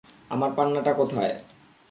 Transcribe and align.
আমার 0.31 0.51
পান্নাটা 0.57 0.93
কোথায়? 0.93 1.33